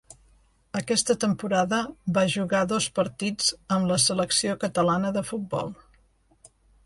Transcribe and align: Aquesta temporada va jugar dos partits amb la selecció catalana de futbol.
Aquesta 0.79 1.15
temporada 1.23 1.81
va 2.15 2.23
jugar 2.37 2.63
dos 2.71 2.87
partits 2.99 3.53
amb 3.77 3.89
la 3.93 3.99
selecció 4.07 4.57
catalana 4.67 5.15
de 5.19 5.25
futbol. 5.31 5.73